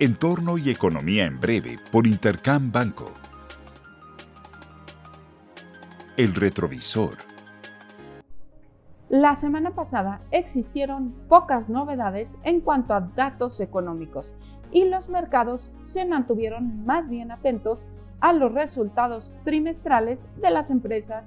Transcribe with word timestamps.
Entorno 0.00 0.58
y 0.58 0.70
Economía 0.70 1.26
en 1.26 1.40
Breve 1.40 1.76
por 1.90 2.06
Intercam 2.06 2.70
Banco. 2.70 3.10
El 6.16 6.36
retrovisor. 6.36 7.14
La 9.08 9.34
semana 9.34 9.72
pasada 9.72 10.20
existieron 10.30 11.16
pocas 11.28 11.68
novedades 11.68 12.36
en 12.44 12.60
cuanto 12.60 12.94
a 12.94 13.00
datos 13.00 13.58
económicos 13.58 14.30
y 14.70 14.84
los 14.84 15.08
mercados 15.08 15.72
se 15.80 16.04
mantuvieron 16.04 16.86
más 16.86 17.08
bien 17.08 17.32
atentos 17.32 17.84
a 18.20 18.32
los 18.32 18.52
resultados 18.52 19.34
trimestrales 19.42 20.24
de 20.40 20.50
las 20.50 20.70
empresas 20.70 21.24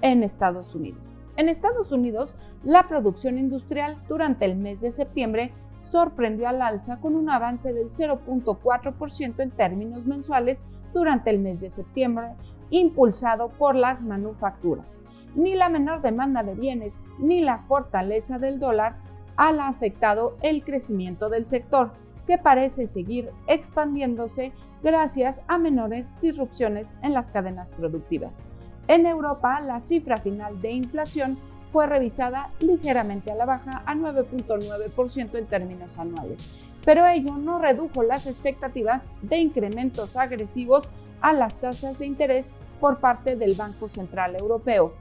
en 0.00 0.24
Estados 0.24 0.74
Unidos. 0.74 1.00
En 1.36 1.48
Estados 1.48 1.92
Unidos, 1.92 2.34
la 2.64 2.88
producción 2.88 3.38
industrial 3.38 3.96
durante 4.08 4.44
el 4.44 4.56
mes 4.56 4.80
de 4.80 4.90
septiembre 4.90 5.52
sorprendió 5.90 6.48
al 6.48 6.62
alza 6.62 6.98
con 6.98 7.14
un 7.16 7.30
avance 7.30 7.72
del 7.72 7.88
0.4% 7.88 9.40
en 9.40 9.50
términos 9.50 10.04
mensuales 10.06 10.62
durante 10.92 11.30
el 11.30 11.38
mes 11.38 11.60
de 11.60 11.70
septiembre, 11.70 12.28
impulsado 12.70 13.48
por 13.48 13.74
las 13.74 14.02
manufacturas. 14.02 15.02
Ni 15.34 15.54
la 15.54 15.68
menor 15.68 16.02
demanda 16.02 16.42
de 16.42 16.54
bienes 16.54 17.00
ni 17.18 17.40
la 17.40 17.58
fortaleza 17.68 18.38
del 18.38 18.58
dólar 18.58 18.96
han 19.36 19.60
afectado 19.60 20.36
el 20.42 20.64
crecimiento 20.64 21.28
del 21.28 21.46
sector, 21.46 21.92
que 22.26 22.38
parece 22.38 22.86
seguir 22.86 23.30
expandiéndose 23.46 24.52
gracias 24.82 25.40
a 25.48 25.58
menores 25.58 26.06
disrupciones 26.20 26.94
en 27.02 27.14
las 27.14 27.30
cadenas 27.30 27.70
productivas. 27.72 28.44
En 28.88 29.06
Europa, 29.06 29.60
la 29.60 29.80
cifra 29.80 30.16
final 30.16 30.60
de 30.60 30.72
inflación 30.72 31.38
fue 31.72 31.86
revisada 31.86 32.50
ligeramente 32.60 33.30
a 33.30 33.34
la 33.34 33.44
baja 33.44 33.82
a 33.86 33.94
9.9% 33.94 35.38
en 35.38 35.46
términos 35.46 35.98
anuales, 35.98 36.68
pero 36.84 37.06
ello 37.06 37.36
no 37.36 37.58
redujo 37.58 38.02
las 38.02 38.26
expectativas 38.26 39.06
de 39.22 39.38
incrementos 39.38 40.16
agresivos 40.16 40.90
a 41.20 41.32
las 41.32 41.56
tasas 41.56 41.98
de 41.98 42.06
interés 42.06 42.52
por 42.80 42.98
parte 42.98 43.36
del 43.36 43.54
Banco 43.54 43.88
Central 43.88 44.36
Europeo 44.36 44.94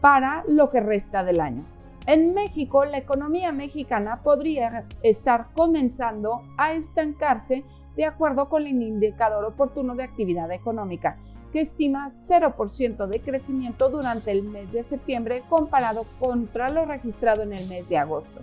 para 0.00 0.44
lo 0.48 0.70
que 0.70 0.80
resta 0.80 1.24
del 1.24 1.40
año. 1.40 1.64
En 2.06 2.34
México, 2.34 2.84
la 2.84 2.98
economía 2.98 3.52
mexicana 3.52 4.22
podría 4.22 4.86
estar 5.02 5.48
comenzando 5.54 6.42
a 6.56 6.72
estancarse 6.72 7.64
de 7.96 8.04
acuerdo 8.06 8.48
con 8.48 8.66
el 8.66 8.82
indicador 8.82 9.44
oportuno 9.44 9.94
de 9.94 10.04
actividad 10.04 10.50
económica, 10.50 11.18
que 11.52 11.60
estima 11.60 12.10
0% 12.10 13.06
de 13.06 13.20
crecimiento 13.20 13.88
durante 13.88 14.30
el 14.30 14.42
mes 14.42 14.70
de 14.72 14.82
septiembre 14.82 15.42
comparado 15.48 16.06
contra 16.18 16.68
lo 16.68 16.84
registrado 16.84 17.42
en 17.42 17.52
el 17.52 17.66
mes 17.68 17.88
de 17.88 17.98
agosto. 17.98 18.40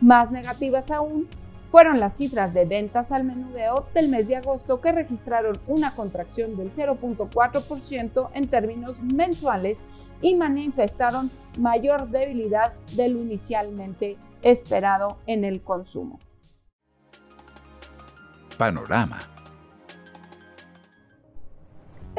Más 0.00 0.30
negativas 0.30 0.90
aún 0.90 1.28
fueron 1.70 2.00
las 2.00 2.16
cifras 2.16 2.54
de 2.54 2.64
ventas 2.64 3.12
al 3.12 3.24
menudeo 3.24 3.86
del 3.94 4.08
mes 4.08 4.26
de 4.26 4.36
agosto 4.36 4.80
que 4.80 4.92
registraron 4.92 5.58
una 5.66 5.94
contracción 5.94 6.56
del 6.56 6.72
0.4% 6.72 8.30
en 8.32 8.48
términos 8.48 9.00
mensuales 9.02 9.82
y 10.20 10.34
manifestaron 10.34 11.30
mayor 11.58 12.08
debilidad 12.08 12.72
de 12.96 13.08
lo 13.08 13.20
inicialmente 13.20 14.16
esperado 14.42 15.18
en 15.26 15.44
el 15.44 15.62
consumo. 15.62 16.18
Panorama 18.56 19.20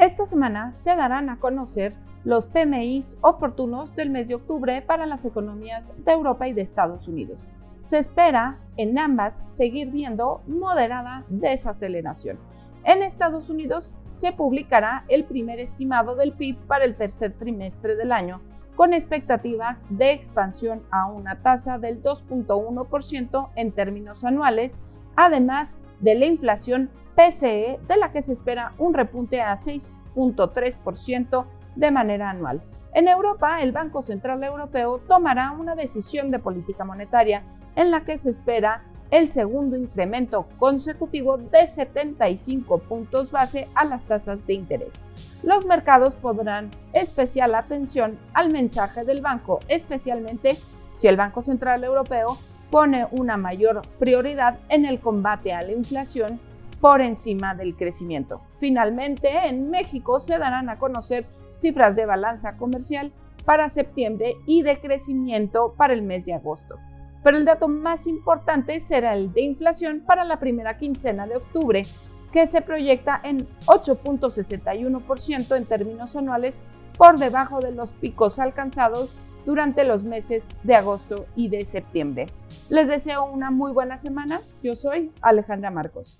esta 0.00 0.24
semana 0.24 0.72
se 0.72 0.96
darán 0.96 1.28
a 1.28 1.38
conocer 1.38 1.94
los 2.24 2.46
PMIs 2.46 3.18
oportunos 3.20 3.94
del 3.94 4.08
mes 4.08 4.28
de 4.28 4.34
octubre 4.34 4.80
para 4.80 5.04
las 5.04 5.26
economías 5.26 5.90
de 6.04 6.12
Europa 6.12 6.48
y 6.48 6.54
de 6.54 6.62
Estados 6.62 7.06
Unidos. 7.06 7.38
Se 7.82 7.98
espera 7.98 8.58
en 8.78 8.98
ambas 8.98 9.42
seguir 9.48 9.90
viendo 9.90 10.40
moderada 10.46 11.24
desaceleración. 11.28 12.38
En 12.84 13.02
Estados 13.02 13.50
Unidos 13.50 13.92
se 14.10 14.32
publicará 14.32 15.04
el 15.08 15.24
primer 15.24 15.60
estimado 15.60 16.16
del 16.16 16.32
PIB 16.32 16.56
para 16.66 16.86
el 16.86 16.96
tercer 16.96 17.34
trimestre 17.34 17.94
del 17.94 18.12
año, 18.12 18.40
con 18.76 18.94
expectativas 18.94 19.84
de 19.90 20.12
expansión 20.12 20.82
a 20.90 21.08
una 21.08 21.42
tasa 21.42 21.78
del 21.78 22.02
2.1% 22.02 23.50
en 23.54 23.72
términos 23.72 24.24
anuales, 24.24 24.80
además 25.16 25.78
de 26.00 26.14
la 26.14 26.24
inflación 26.24 26.88
PCE, 27.20 27.78
de 27.86 27.96
la 27.98 28.12
que 28.12 28.22
se 28.22 28.32
espera 28.32 28.72
un 28.78 28.94
repunte 28.94 29.42
a 29.42 29.54
6.3% 29.54 31.44
de 31.76 31.90
manera 31.90 32.30
anual. 32.30 32.62
En 32.94 33.08
Europa, 33.08 33.60
el 33.60 33.72
Banco 33.72 34.02
Central 34.02 34.42
Europeo 34.42 35.00
tomará 35.06 35.50
una 35.50 35.74
decisión 35.74 36.30
de 36.30 36.38
política 36.38 36.84
monetaria 36.84 37.42
en 37.76 37.90
la 37.90 38.06
que 38.06 38.16
se 38.16 38.30
espera 38.30 38.84
el 39.10 39.28
segundo 39.28 39.76
incremento 39.76 40.46
consecutivo 40.58 41.36
de 41.36 41.66
75 41.66 42.78
puntos 42.78 43.30
base 43.30 43.68
a 43.74 43.84
las 43.84 44.04
tasas 44.04 44.46
de 44.46 44.54
interés. 44.54 45.04
Los 45.42 45.66
mercados 45.66 46.14
podrán 46.14 46.70
especial 46.94 47.54
atención 47.54 48.18
al 48.32 48.50
mensaje 48.50 49.04
del 49.04 49.20
banco, 49.20 49.58
especialmente 49.68 50.56
si 50.94 51.06
el 51.06 51.18
Banco 51.18 51.42
Central 51.42 51.84
Europeo 51.84 52.38
pone 52.70 53.06
una 53.10 53.36
mayor 53.36 53.82
prioridad 53.98 54.58
en 54.70 54.86
el 54.86 55.00
combate 55.00 55.52
a 55.52 55.60
la 55.60 55.72
inflación 55.72 56.40
por 56.80 57.00
encima 57.00 57.54
del 57.54 57.76
crecimiento. 57.76 58.40
Finalmente, 58.58 59.28
en 59.46 59.70
México 59.70 60.20
se 60.20 60.38
darán 60.38 60.68
a 60.68 60.78
conocer 60.78 61.26
cifras 61.54 61.94
de 61.94 62.06
balanza 62.06 62.56
comercial 62.56 63.12
para 63.44 63.68
septiembre 63.68 64.36
y 64.46 64.62
de 64.62 64.80
crecimiento 64.80 65.74
para 65.76 65.92
el 65.92 66.02
mes 66.02 66.24
de 66.26 66.34
agosto. 66.34 66.78
Pero 67.22 67.36
el 67.36 67.44
dato 67.44 67.68
más 67.68 68.06
importante 68.06 68.80
será 68.80 69.14
el 69.14 69.32
de 69.32 69.42
inflación 69.42 70.00
para 70.00 70.24
la 70.24 70.38
primera 70.38 70.78
quincena 70.78 71.26
de 71.26 71.36
octubre, 71.36 71.82
que 72.32 72.46
se 72.46 72.62
proyecta 72.62 73.20
en 73.24 73.46
8.61% 73.66 75.56
en 75.56 75.66
términos 75.66 76.16
anuales, 76.16 76.60
por 76.96 77.18
debajo 77.18 77.60
de 77.60 77.72
los 77.72 77.92
picos 77.94 78.38
alcanzados 78.38 79.16
durante 79.46 79.84
los 79.84 80.02
meses 80.02 80.46
de 80.62 80.74
agosto 80.74 81.26
y 81.34 81.48
de 81.48 81.64
septiembre. 81.64 82.26
Les 82.68 82.88
deseo 82.88 83.24
una 83.24 83.50
muy 83.50 83.72
buena 83.72 83.96
semana. 83.96 84.40
Yo 84.62 84.74
soy 84.74 85.10
Alejandra 85.22 85.70
Marcos. 85.70 86.18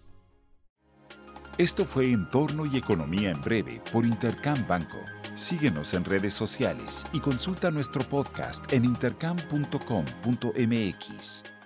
Esto 1.60 1.84
fue 1.84 2.10
Entorno 2.10 2.64
y 2.64 2.78
Economía 2.78 3.30
en 3.30 3.38
Breve 3.42 3.82
por 3.92 4.06
Intercam 4.06 4.66
Banco. 4.66 4.96
Síguenos 5.34 5.92
en 5.92 6.06
redes 6.06 6.32
sociales 6.32 7.04
y 7.12 7.20
consulta 7.20 7.70
nuestro 7.70 8.02
podcast 8.02 8.72
en 8.72 8.86
intercam.com.mx. 8.86 11.59